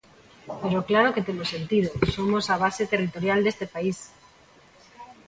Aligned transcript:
Pero 0.61 0.87
claro 0.89 1.13
que 1.15 1.25
temos 1.27 1.49
sentido, 1.55 1.89
somos 2.15 2.45
a 2.53 2.55
base 2.63 2.83
territorial 2.93 3.39
deste 3.41 3.65
país. 3.73 3.97